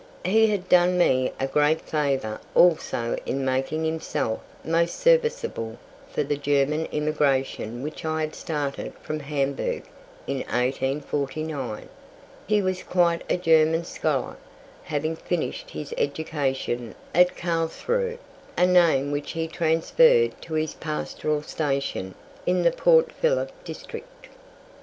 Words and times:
He 0.25 0.47
had 0.47 0.67
done 0.67 0.97
me 0.97 1.31
a 1.39 1.45
great 1.45 1.79
favour 1.81 2.41
also 2.55 3.15
in 3.27 3.45
making 3.45 3.85
himself 3.85 4.39
most 4.65 4.99
serviceable 4.99 5.77
with 6.15 6.27
the 6.27 6.37
German 6.37 6.87
immigration 6.91 7.83
which 7.83 8.03
I 8.03 8.21
had 8.21 8.33
started 8.33 8.93
from 9.03 9.19
Hamburg 9.19 9.83
in 10.25 10.37
1849. 10.37 11.87
He 12.47 12.63
was 12.63 12.81
quite 12.81 13.21
a 13.29 13.37
German 13.37 13.83
scholar, 13.85 14.37
having 14.85 15.15
finished 15.17 15.69
his 15.69 15.93
education 15.99 16.95
at 17.13 17.37
Carlsruhe, 17.37 18.17
a 18.57 18.65
name 18.65 19.11
which 19.11 19.33
he 19.33 19.47
transferred 19.47 20.31
to 20.41 20.55
his 20.55 20.73
pastoral 20.73 21.43
station 21.43 22.15
in 22.47 22.63
the 22.63 22.71
Port 22.71 23.11
Phillip 23.11 23.51
District. 23.63 24.29